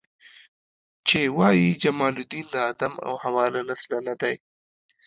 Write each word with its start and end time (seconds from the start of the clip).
چې 1.07 1.19
وایي 1.37 1.69
جمال 1.83 2.13
الدین 2.19 2.45
د 2.51 2.55
آدم 2.71 2.93
او 3.05 3.13
حوا 3.23 3.45
له 3.53 3.61
نسله 3.69 3.99
نه 4.07 4.13
دی. 4.21 4.35